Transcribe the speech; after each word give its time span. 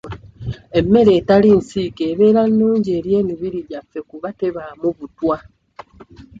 Emmere 0.79 1.11
etali 1.19 1.49
nsiike 1.59 2.03
ebeera 2.11 2.41
nnungi 2.49 2.89
eri 2.97 3.11
emibiri 3.19 3.59
gyaffe 3.69 3.99
kuba 4.09 4.27
tebaamu 4.39 4.87
butwa. 4.97 5.37